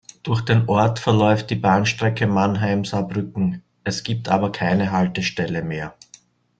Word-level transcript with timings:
Durch 0.23 0.41
den 0.41 0.67
Ort 0.67 0.97
verläuft 0.97 1.51
die 1.51 1.55
Bahnstrecke 1.55 2.25
Mannheim–Saarbrücken; 2.25 3.61
es 3.83 4.01
gibt 4.01 4.29
aber 4.29 4.51
keine 4.51 4.91
Haltestelle 4.91 5.61
mehr. 5.61 5.93